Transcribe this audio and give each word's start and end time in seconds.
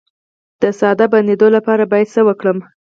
د 0.61 0.63
ساه 0.79 0.95
د 0.99 1.01
بندیدو 1.13 1.47
لپاره 1.55 1.83
باید 1.91 2.11
څه 2.15 2.21
وکړم؟ 2.27 2.57